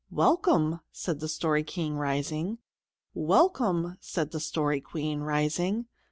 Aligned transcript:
"Welcome!" 0.09 0.79
said 0.91 1.19
the 1.19 1.27
Story 1.29 1.63
King, 1.63 1.95
rising. 1.95 2.57
"Welcome!" 3.13 3.97
said 3.99 4.31
the 4.31 4.39
Story 4.39 4.81
Queen, 4.81 5.19
rising. 5.21 5.85